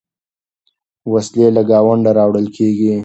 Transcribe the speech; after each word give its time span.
وسلې 1.11 1.47
له 1.55 1.61
ګاونډه 1.69 2.11
راوړل 2.19 2.47
کېږي. 2.55 2.91